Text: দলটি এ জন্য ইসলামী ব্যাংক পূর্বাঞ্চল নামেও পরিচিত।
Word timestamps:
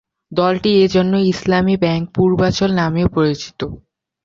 দলটি 0.31 0.69
এ 0.77 0.95
জন্য 0.95 1.13
ইসলামী 1.31 1.75
ব্যাংক 1.83 2.03
পূর্বাঞ্চল 2.15 2.69
নামেও 2.79 3.07
পরিচিত। 3.15 3.59